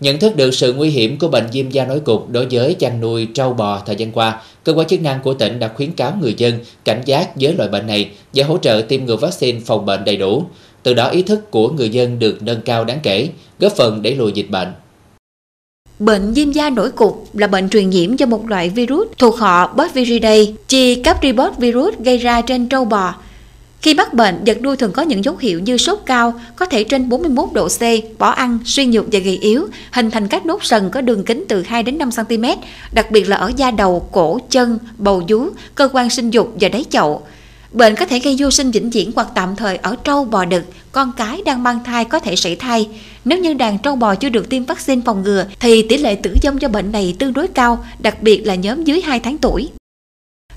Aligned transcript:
Nhận 0.00 0.18
thức 0.18 0.36
được 0.36 0.54
sự 0.54 0.72
nguy 0.72 0.90
hiểm 0.90 1.18
của 1.18 1.28
bệnh 1.28 1.46
viêm 1.52 1.70
da 1.70 1.84
nổi 1.86 2.00
cục 2.00 2.30
đối 2.30 2.46
với 2.50 2.74
chăn 2.74 3.00
nuôi 3.00 3.26
trâu 3.34 3.52
bò 3.52 3.82
thời 3.86 3.96
gian 3.96 4.12
qua, 4.12 4.42
cơ 4.64 4.72
quan 4.72 4.88
chức 4.88 5.02
năng 5.02 5.20
của 5.22 5.34
tỉnh 5.34 5.58
đã 5.58 5.68
khuyến 5.68 5.92
cáo 5.92 6.12
người 6.20 6.34
dân 6.36 6.54
cảnh 6.84 7.02
giác 7.04 7.30
với 7.40 7.54
loại 7.54 7.68
bệnh 7.68 7.86
này 7.86 8.10
và 8.34 8.44
hỗ 8.44 8.58
trợ 8.58 8.82
tiêm 8.88 9.04
ngừa 9.04 9.16
vaccine 9.16 9.60
phòng 9.66 9.86
bệnh 9.86 10.04
đầy 10.04 10.16
đủ. 10.16 10.44
Từ 10.82 10.94
đó 10.94 11.08
ý 11.08 11.22
thức 11.22 11.50
của 11.50 11.68
người 11.68 11.88
dân 11.88 12.18
được 12.18 12.42
nâng 12.42 12.60
cao 12.60 12.84
đáng 12.84 12.98
kể, 13.02 13.28
góp 13.58 13.72
phần 13.72 14.02
đẩy 14.02 14.14
lùi 14.14 14.32
dịch 14.32 14.50
bệnh. 14.50 14.72
Bệnh 15.98 16.32
viêm 16.32 16.52
da 16.52 16.70
nổi 16.70 16.90
cục 16.90 17.26
là 17.32 17.46
bệnh 17.46 17.68
truyền 17.68 17.90
nhiễm 17.90 18.16
do 18.16 18.26
một 18.26 18.48
loại 18.48 18.68
virus 18.68 19.08
thuộc 19.18 19.36
họ 19.38 19.74
Bosviridae, 19.76 20.44
chi 20.68 20.94
Capribos 20.94 21.58
virus 21.58 21.94
gây 21.98 22.18
ra 22.18 22.40
trên 22.40 22.68
trâu 22.68 22.84
bò. 22.84 23.14
Khi 23.82 23.94
mắc 23.94 24.14
bệnh, 24.14 24.44
vật 24.46 24.62
nuôi 24.62 24.76
thường 24.76 24.92
có 24.92 25.02
những 25.02 25.24
dấu 25.24 25.36
hiệu 25.36 25.60
như 25.60 25.76
sốt 25.76 25.98
cao, 26.06 26.40
có 26.56 26.66
thể 26.66 26.84
trên 26.84 27.08
41 27.08 27.52
độ 27.52 27.68
C, 27.68 27.80
bỏ 28.18 28.30
ăn, 28.30 28.58
suy 28.64 28.86
nhược 28.86 29.04
và 29.12 29.18
gầy 29.18 29.36
yếu, 29.36 29.68
hình 29.92 30.10
thành 30.10 30.28
các 30.28 30.46
nốt 30.46 30.64
sần 30.64 30.90
có 30.90 31.00
đường 31.00 31.24
kính 31.24 31.44
từ 31.48 31.62
2 31.62 31.82
đến 31.82 31.98
5 31.98 32.10
cm, 32.10 32.44
đặc 32.92 33.10
biệt 33.10 33.28
là 33.28 33.36
ở 33.36 33.52
da 33.56 33.70
đầu, 33.70 34.08
cổ, 34.12 34.38
chân, 34.50 34.78
bầu 34.98 35.22
vú, 35.28 35.46
cơ 35.74 35.88
quan 35.92 36.10
sinh 36.10 36.30
dục 36.30 36.52
và 36.60 36.68
đáy 36.68 36.84
chậu. 36.90 37.22
Bệnh 37.72 37.94
có 37.96 38.06
thể 38.06 38.18
gây 38.18 38.36
vô 38.38 38.50
sinh 38.50 38.70
vĩnh 38.70 38.90
viễn 38.90 39.12
hoặc 39.14 39.28
tạm 39.34 39.56
thời 39.56 39.76
ở 39.76 39.96
trâu 40.04 40.24
bò 40.24 40.44
đực, 40.44 40.62
con 40.92 41.12
cái 41.16 41.42
đang 41.44 41.62
mang 41.62 41.84
thai 41.84 42.04
có 42.04 42.18
thể 42.18 42.36
sảy 42.36 42.56
thai. 42.56 42.88
Nếu 43.24 43.38
như 43.38 43.54
đàn 43.54 43.78
trâu 43.78 43.96
bò 43.96 44.14
chưa 44.14 44.28
được 44.28 44.48
tiêm 44.48 44.64
vaccine 44.64 45.02
phòng 45.04 45.22
ngừa 45.22 45.44
thì 45.60 45.82
tỷ 45.82 45.98
lệ 45.98 46.14
tử 46.14 46.36
vong 46.42 46.60
do 46.60 46.68
bệnh 46.68 46.92
này 46.92 47.16
tương 47.18 47.32
đối 47.32 47.48
cao, 47.48 47.84
đặc 47.98 48.22
biệt 48.22 48.46
là 48.46 48.54
nhóm 48.54 48.84
dưới 48.84 49.00
2 49.00 49.20
tháng 49.20 49.38
tuổi. 49.38 49.68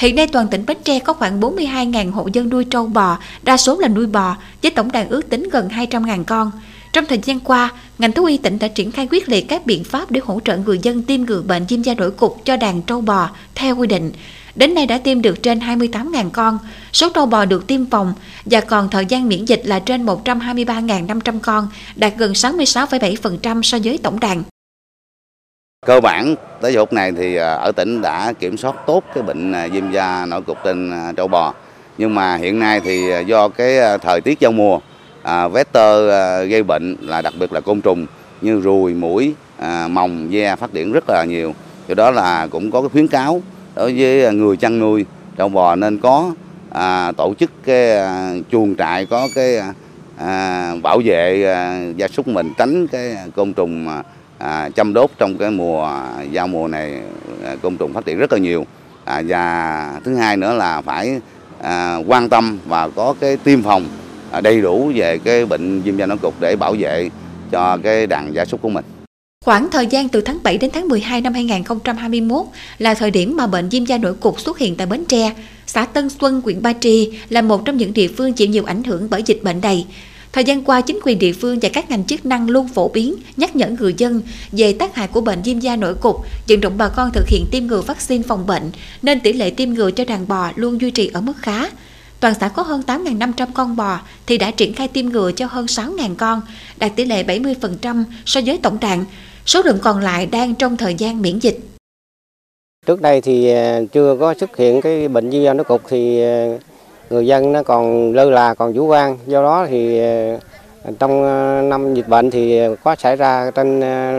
Hiện 0.00 0.16
nay 0.16 0.26
toàn 0.26 0.48
tỉnh 0.48 0.66
Bến 0.66 0.76
Tre 0.84 0.98
có 0.98 1.12
khoảng 1.12 1.40
42.000 1.40 2.12
hộ 2.12 2.28
dân 2.32 2.48
nuôi 2.48 2.64
trâu 2.64 2.86
bò, 2.86 3.18
đa 3.42 3.56
số 3.56 3.78
là 3.78 3.88
nuôi 3.88 4.06
bò, 4.06 4.36
với 4.62 4.70
tổng 4.70 4.92
đàn 4.92 5.08
ước 5.08 5.30
tính 5.30 5.48
gần 5.52 5.68
200.000 5.68 6.24
con. 6.24 6.50
Trong 6.92 7.06
thời 7.06 7.18
gian 7.22 7.40
qua, 7.40 7.70
ngành 7.98 8.12
thú 8.12 8.24
y 8.24 8.36
tỉnh 8.36 8.58
đã 8.58 8.68
triển 8.68 8.90
khai 8.90 9.08
quyết 9.10 9.28
liệt 9.28 9.48
các 9.48 9.66
biện 9.66 9.84
pháp 9.84 10.10
để 10.10 10.20
hỗ 10.24 10.40
trợ 10.44 10.56
người 10.56 10.78
dân 10.82 11.02
tiêm 11.02 11.20
ngừa 11.20 11.42
bệnh 11.42 11.66
viêm 11.66 11.82
da 11.82 11.94
nổi 11.94 12.10
cục 12.10 12.44
cho 12.44 12.56
đàn 12.56 12.82
trâu 12.82 13.00
bò 13.00 13.30
theo 13.54 13.76
quy 13.76 13.86
định. 13.86 14.12
Đến 14.54 14.74
nay 14.74 14.86
đã 14.86 14.98
tiêm 14.98 15.22
được 15.22 15.42
trên 15.42 15.58
28.000 15.58 16.30
con, 16.30 16.58
số 16.92 17.08
trâu 17.08 17.26
bò 17.26 17.44
được 17.44 17.66
tiêm 17.66 17.86
phòng 17.86 18.14
và 18.44 18.60
còn 18.60 18.88
thời 18.88 19.06
gian 19.06 19.28
miễn 19.28 19.44
dịch 19.44 19.62
là 19.64 19.78
trên 19.78 20.06
123.500 20.06 21.40
con, 21.42 21.68
đạt 21.96 22.12
gần 22.18 22.32
66,7% 22.32 23.62
so 23.62 23.78
với 23.84 23.98
tổng 23.98 24.20
đàn. 24.20 24.42
Cơ 25.86 26.00
bản 26.00 26.34
tới 26.60 26.72
giờ 26.72 26.80
phút 26.80 26.92
này 26.92 27.12
thì 27.12 27.36
ờ, 27.36 27.56
ở 27.56 27.72
tỉnh 27.72 28.02
đã 28.02 28.32
kiểm 28.32 28.56
soát 28.56 28.76
tốt 28.86 29.04
cái 29.14 29.22
bệnh 29.22 29.52
ờ, 29.52 29.68
viêm 29.72 29.90
da 29.90 30.26
nổi 30.26 30.42
cục 30.42 30.58
trên 30.64 30.90
ờ, 30.90 31.12
trâu 31.16 31.28
bò. 31.28 31.54
Nhưng 31.98 32.14
mà 32.14 32.36
hiện 32.36 32.58
nay 32.58 32.80
thì 32.84 33.12
do 33.26 33.48
cái 33.48 33.98
thời 33.98 34.20
tiết 34.20 34.40
giao 34.40 34.52
mùa, 34.52 34.78
à, 35.22 35.48
vector 35.48 36.08
gây 36.50 36.62
bệnh 36.62 36.96
là 37.00 37.22
đặc 37.22 37.32
biệt 37.38 37.52
là 37.52 37.60
côn 37.60 37.80
trùng 37.80 38.06
như 38.40 38.60
ruồi, 38.60 38.94
mũi, 38.94 39.34
à, 39.58 39.88
mồng, 39.88 40.28
ve 40.30 40.56
phát 40.56 40.72
triển 40.72 40.92
rất 40.92 41.04
là 41.08 41.24
nhiều. 41.24 41.54
Do 41.88 41.94
đó 41.94 42.10
là 42.10 42.46
cũng 42.50 42.70
có 42.70 42.80
cái 42.80 42.88
khuyến 42.88 43.08
cáo 43.08 43.42
đối 43.74 43.94
với 43.98 44.34
người 44.34 44.56
chăn 44.56 44.78
nuôi 44.78 45.06
trâu 45.36 45.48
bò 45.48 45.76
nên 45.76 45.98
có 45.98 46.34
à, 46.70 47.12
tổ 47.12 47.34
chức 47.34 47.50
cái 47.64 47.96
à, 47.96 48.34
chuồng 48.50 48.76
trại 48.76 49.06
có 49.06 49.28
cái 49.34 49.56
à, 50.18 50.74
bảo 50.82 51.00
vệ 51.04 51.44
à, 51.44 51.82
gia 51.96 52.08
súc 52.08 52.28
mình 52.28 52.52
tránh 52.58 52.86
cái 52.86 53.16
côn 53.36 53.52
trùng 53.52 53.88
à, 53.88 54.02
à, 54.40 54.68
chăm 54.74 54.92
đốt 54.92 55.10
trong 55.18 55.38
cái 55.38 55.50
mùa 55.50 55.90
giao 56.32 56.48
mùa 56.48 56.68
này 56.68 57.00
à, 57.44 57.56
côn 57.62 57.76
trùng 57.76 57.92
phát 57.92 58.04
triển 58.04 58.18
rất 58.18 58.32
là 58.32 58.38
nhiều 58.38 58.66
à, 59.04 59.22
và 59.28 60.00
thứ 60.04 60.14
hai 60.14 60.36
nữa 60.36 60.54
là 60.54 60.80
phải 60.80 61.20
à, 61.62 61.96
quan 62.06 62.28
tâm 62.28 62.58
và 62.66 62.88
có 62.88 63.14
cái 63.20 63.36
tiêm 63.36 63.62
phòng 63.62 63.84
à, 64.30 64.40
đầy 64.40 64.60
đủ 64.60 64.92
về 64.94 65.18
cái 65.18 65.46
bệnh 65.46 65.80
viêm 65.80 65.96
da 65.96 66.06
nổi 66.06 66.18
cục 66.18 66.40
để 66.40 66.56
bảo 66.56 66.74
vệ 66.78 67.10
cho 67.50 67.78
cái 67.82 68.06
đàn 68.06 68.34
gia 68.34 68.44
súc 68.44 68.62
của 68.62 68.68
mình. 68.68 68.84
Khoảng 69.44 69.70
thời 69.70 69.86
gian 69.86 70.08
từ 70.08 70.20
tháng 70.20 70.38
7 70.42 70.58
đến 70.58 70.70
tháng 70.74 70.88
12 70.88 71.20
năm 71.20 71.32
2021 71.32 72.46
là 72.78 72.94
thời 72.94 73.10
điểm 73.10 73.36
mà 73.36 73.46
bệnh 73.46 73.68
viêm 73.68 73.84
da 73.84 73.98
nổi 73.98 74.14
cục 74.14 74.40
xuất 74.40 74.58
hiện 74.58 74.76
tại 74.76 74.86
Bến 74.86 75.04
Tre. 75.04 75.32
Xã 75.66 75.84
Tân 75.84 76.08
Xuân, 76.20 76.40
huyện 76.44 76.62
Ba 76.62 76.72
Tri 76.80 77.12
là 77.28 77.42
một 77.42 77.64
trong 77.64 77.76
những 77.76 77.92
địa 77.92 78.08
phương 78.08 78.32
chịu 78.32 78.48
nhiều 78.48 78.64
ảnh 78.66 78.84
hưởng 78.84 79.08
bởi 79.10 79.22
dịch 79.22 79.42
bệnh 79.42 79.60
này. 79.60 79.86
Thời 80.32 80.44
gian 80.44 80.64
qua, 80.64 80.80
chính 80.80 80.98
quyền 81.04 81.18
địa 81.18 81.32
phương 81.32 81.58
và 81.62 81.68
các 81.68 81.90
ngành 81.90 82.04
chức 82.04 82.26
năng 82.26 82.50
luôn 82.50 82.68
phổ 82.68 82.88
biến, 82.88 83.16
nhắc 83.36 83.56
nhở 83.56 83.68
người 83.68 83.94
dân 83.96 84.22
về 84.52 84.72
tác 84.72 84.94
hại 84.94 85.08
của 85.08 85.20
bệnh 85.20 85.42
viêm 85.42 85.58
da 85.58 85.76
nổi 85.76 85.94
cục, 85.94 86.16
vận 86.48 86.60
động 86.60 86.78
bà 86.78 86.88
con 86.88 87.10
thực 87.14 87.28
hiện 87.28 87.46
tiêm 87.50 87.66
ngừa 87.66 87.80
vaccine 87.80 88.22
phòng 88.28 88.46
bệnh, 88.46 88.70
nên 89.02 89.20
tỷ 89.20 89.32
lệ 89.32 89.50
tiêm 89.50 89.70
ngừa 89.70 89.90
cho 89.90 90.04
đàn 90.04 90.28
bò 90.28 90.50
luôn 90.56 90.80
duy 90.80 90.90
trì 90.90 91.10
ở 91.14 91.20
mức 91.20 91.32
khá. 91.36 91.70
Toàn 92.20 92.34
xã 92.40 92.48
có 92.48 92.62
hơn 92.62 92.82
8.500 92.86 93.46
con 93.54 93.76
bò 93.76 94.00
thì 94.26 94.38
đã 94.38 94.50
triển 94.50 94.74
khai 94.74 94.88
tiêm 94.88 95.06
ngừa 95.06 95.32
cho 95.32 95.46
hơn 95.46 95.66
6.000 95.66 96.14
con, 96.14 96.42
đạt 96.76 96.92
tỷ 96.96 97.04
lệ 97.04 97.22
70% 97.22 98.04
so 98.26 98.40
với 98.46 98.58
tổng 98.62 98.80
đàn. 98.80 99.04
Số 99.46 99.62
lượng 99.62 99.78
còn 99.82 100.00
lại 100.00 100.26
đang 100.26 100.54
trong 100.54 100.76
thời 100.76 100.94
gian 100.94 101.22
miễn 101.22 101.38
dịch. 101.38 101.58
Trước 102.86 103.00
đây 103.00 103.20
thì 103.20 103.50
à, 103.50 103.80
chưa 103.92 104.16
có 104.20 104.34
xuất 104.34 104.56
hiện 104.56 104.80
cái 104.80 105.08
bệnh 105.08 105.30
viêm 105.30 105.42
da 105.42 105.54
nổi 105.54 105.64
cục 105.64 105.82
thì 105.88 106.22
à, 106.22 106.58
người 107.10 107.26
dân 107.26 107.52
nó 107.52 107.62
còn 107.62 108.12
lơ 108.12 108.30
là 108.30 108.54
còn 108.54 108.74
chủ 108.74 108.86
quan 108.86 109.18
do 109.26 109.42
đó 109.42 109.66
thì 109.70 110.00
ờ, 110.00 110.92
trong 110.98 111.22
ờ, 111.22 111.62
năm 111.62 111.94
dịch 111.94 112.08
bệnh 112.08 112.30
thì 112.30 112.60
có 112.84 112.94
xảy 112.94 113.16
ra 113.16 113.50
trên 113.50 113.80
ờ, 113.80 114.12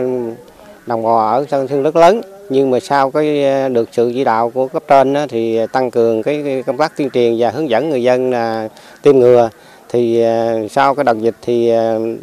đồng 0.86 1.02
bò 1.02 1.30
ở 1.30 1.44
sân 1.50 1.68
thương 1.68 1.82
rất 1.82 1.96
lớn. 1.96 2.20
Nhưng 2.50 2.70
mà 2.70 2.80
sau 2.80 3.10
cái 3.10 3.44
được 3.68 3.88
sự 3.92 4.10
chỉ 4.14 4.24
đạo 4.24 4.50
của 4.54 4.68
cấp 4.68 4.82
trên 4.88 5.12
đó, 5.12 5.26
thì 5.28 5.66
tăng 5.72 5.90
cường 5.90 6.22
cái 6.22 6.62
công 6.66 6.76
tác 6.76 6.96
tuyên 6.96 7.10
truyền 7.10 7.34
và 7.38 7.50
hướng 7.50 7.70
dẫn 7.70 7.90
người 7.90 8.02
dân 8.02 8.30
là 8.30 8.68
tiêm 9.02 9.18
ngừa. 9.18 9.50
Thì 9.88 10.24
sau 10.70 10.94
cái 10.94 11.04
đợt 11.04 11.18
dịch 11.18 11.34
thì 11.42 11.72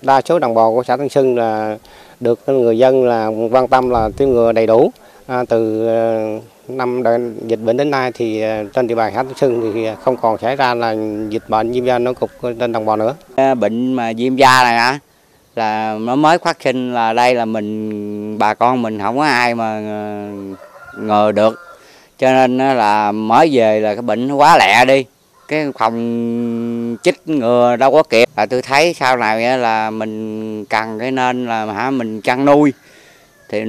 đa 0.01 0.21
số 0.25 0.39
đồng 0.39 0.53
bò 0.53 0.69
của 0.69 0.83
xã 0.83 0.97
Tân 0.97 1.09
Sơn 1.09 1.35
là 1.35 1.77
được 2.19 2.39
người 2.47 2.77
dân 2.77 3.05
là 3.05 3.27
quan 3.51 3.67
tâm 3.67 3.89
là 3.89 4.09
tiêm 4.17 4.29
ngừa 4.29 4.51
đầy 4.51 4.67
đủ 4.67 4.91
à, 5.27 5.43
từ 5.49 5.87
năm 6.69 7.03
dịch 7.47 7.59
bệnh 7.59 7.77
đến 7.77 7.91
nay 7.91 8.11
thì 8.11 8.41
ờ, 8.41 8.63
trên 8.73 8.87
địa 8.87 8.95
bàn 8.95 9.11
xã 9.15 9.23
Tân 9.23 9.33
Xuân 9.35 9.71
thì 9.73 9.87
không 10.03 10.17
còn 10.17 10.37
xảy 10.37 10.55
ra 10.55 10.73
là 10.73 10.95
dịch 11.29 11.43
bệnh 11.47 11.71
viêm 11.71 11.85
da 11.85 11.99
nổi 11.99 12.13
cục 12.13 12.29
trên 12.59 12.71
đồng 12.71 12.85
bò 12.85 12.95
nữa. 12.95 13.15
Bệnh 13.55 13.93
mà 13.93 14.11
viêm 14.17 14.35
da 14.35 14.63
này 14.63 14.77
á 14.77 14.99
là 15.55 15.97
nó 16.01 16.15
mới 16.15 16.37
phát 16.37 16.57
sinh 16.61 16.93
là 16.93 17.13
đây 17.13 17.35
là 17.35 17.45
mình, 17.45 18.37
bà 18.37 18.53
con 18.53 18.81
mình 18.81 18.99
không 18.99 19.17
có 19.17 19.23
ai 19.23 19.55
mà 19.55 19.81
ờ, 19.87 20.27
ngờ 20.97 21.31
được. 21.35 21.59
Cho 22.17 22.31
nên 22.31 22.57
là 22.57 23.11
mới 23.11 23.49
về 23.51 23.79
là 23.79 23.95
cái 23.95 24.01
bệnh 24.01 24.27
nó 24.27 24.35
quá 24.35 24.57
lẹ 24.57 24.85
đi. 24.85 25.05
Cái 25.47 25.71
phòng 25.77 26.97
chích 27.03 27.29
ngừa 27.29 27.75
đâu 27.75 27.91
có 27.91 28.03
kịp. 28.03 28.29
Là 28.37 28.45
tôi 28.45 28.61
thấy 28.61 28.93
sau 28.93 29.17
này 29.17 29.57
là 29.57 29.89
mình 29.89 30.65
cần 30.65 30.99
cái 30.99 31.11
nên 31.11 31.45
là 31.45 31.65
hả, 31.65 31.91
mình 31.91 32.21
chăn 32.21 32.45
nuôi. 32.45 32.73
Thì 33.49 33.63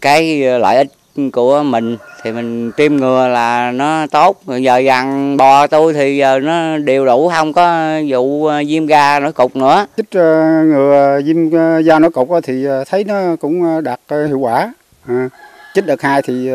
cái 0.00 0.38
lợi 0.38 0.76
ích 0.76 0.88
của 1.32 1.62
mình 1.62 1.96
thì 2.22 2.32
mình 2.32 2.72
tiêm 2.72 2.96
ngừa 2.96 3.28
là 3.28 3.72
nó 3.72 4.06
tốt 4.06 4.42
giờ 4.46 4.78
dằn 4.78 5.36
bò 5.36 5.66
tôi 5.66 5.92
thì 5.92 6.16
giờ 6.16 6.38
nó 6.38 6.78
đều 6.78 7.06
đủ 7.06 7.28
không 7.28 7.52
có 7.52 7.92
vụ 8.08 8.46
ờ, 8.46 8.62
viêm 8.66 8.86
da 8.86 9.20
nổi 9.20 9.32
cục 9.32 9.56
nữa 9.56 9.86
chích 9.96 10.10
ờ, 10.10 10.62
ngừa 10.64 11.20
viêm 11.24 11.50
ờ, 11.50 11.78
da 11.78 11.98
nổi 11.98 12.10
cục 12.10 12.28
thì 12.42 12.66
thấy 12.86 13.04
nó 13.04 13.36
cũng 13.40 13.82
đạt 13.84 14.00
hiệu 14.10 14.38
quả 14.38 14.72
à, 15.06 15.28
chích 15.74 15.86
đợt 15.86 16.02
hai 16.02 16.22
thì 16.22 16.48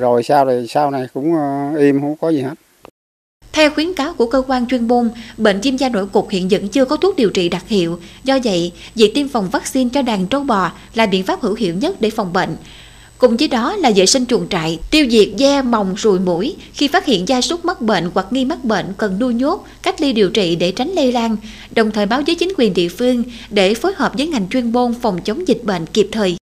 rồi 0.00 0.22
sau 0.22 0.44
này 0.44 0.66
sau 0.68 0.90
này 0.90 1.06
cũng 1.14 1.34
im 1.78 2.00
không 2.00 2.16
có 2.20 2.28
gì 2.28 2.40
hết 2.40 2.54
theo 3.52 3.70
khuyến 3.70 3.94
cáo 3.94 4.14
của 4.14 4.26
cơ 4.26 4.42
quan 4.46 4.66
chuyên 4.66 4.88
môn, 4.88 5.10
bệnh 5.36 5.60
viêm 5.60 5.76
da 5.76 5.88
nổi 5.88 6.06
cục 6.06 6.30
hiện 6.30 6.48
vẫn 6.48 6.68
chưa 6.68 6.84
có 6.84 6.96
thuốc 6.96 7.16
điều 7.16 7.30
trị 7.30 7.48
đặc 7.48 7.64
hiệu. 7.68 8.00
Do 8.24 8.38
vậy, 8.44 8.72
việc 8.94 9.12
tiêm 9.14 9.28
phòng 9.28 9.50
vaccine 9.50 9.90
cho 9.92 10.02
đàn 10.02 10.26
trâu 10.26 10.40
bò 10.44 10.70
là 10.94 11.06
biện 11.06 11.22
pháp 11.22 11.40
hữu 11.40 11.54
hiệu 11.54 11.74
nhất 11.74 12.00
để 12.00 12.10
phòng 12.10 12.32
bệnh. 12.32 12.56
Cùng 13.22 13.36
với 13.36 13.48
đó 13.48 13.76
là 13.76 13.90
vệ 13.96 14.06
sinh 14.06 14.26
chuồng 14.26 14.48
trại, 14.48 14.78
tiêu 14.90 15.06
diệt 15.10 15.28
da, 15.36 15.62
mòng 15.62 15.94
ruồi 15.96 16.18
mũi. 16.18 16.56
Khi 16.72 16.88
phát 16.88 17.06
hiện 17.06 17.28
gia 17.28 17.40
súc 17.40 17.64
mắc 17.64 17.80
bệnh 17.80 18.10
hoặc 18.14 18.26
nghi 18.30 18.44
mắc 18.44 18.64
bệnh 18.64 18.86
cần 18.98 19.18
nuôi 19.18 19.34
nhốt, 19.34 19.66
cách 19.82 20.00
ly 20.00 20.12
điều 20.12 20.30
trị 20.30 20.56
để 20.56 20.72
tránh 20.72 20.88
lây 20.90 21.12
lan, 21.12 21.36
đồng 21.74 21.90
thời 21.90 22.06
báo 22.06 22.22
với 22.26 22.34
chính 22.34 22.52
quyền 22.58 22.74
địa 22.74 22.88
phương 22.88 23.24
để 23.50 23.74
phối 23.74 23.92
hợp 23.96 24.12
với 24.16 24.26
ngành 24.26 24.48
chuyên 24.48 24.72
môn 24.72 24.94
phòng 25.02 25.18
chống 25.24 25.48
dịch 25.48 25.64
bệnh 25.64 25.86
kịp 25.86 26.08
thời. 26.12 26.41